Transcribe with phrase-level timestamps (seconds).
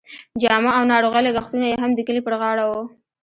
[0.41, 2.81] جامه او ناروغۍ لګښتونه یې هم د کلي پر غاړه وو.